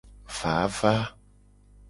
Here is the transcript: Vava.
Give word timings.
Vava. 0.37 0.95